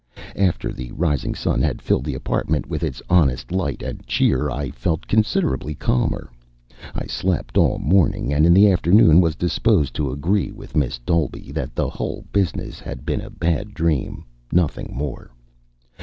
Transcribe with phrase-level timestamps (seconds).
[0.35, 4.71] After the rising sun had filled the apartment with its honest light and cheer I
[4.71, 6.31] felt considerably calmer.
[6.95, 11.51] I slept all morning, and in the afternoon was disposed to agree with Miss Dolby
[11.51, 15.29] that the whole business had been a bad dream, nothing more.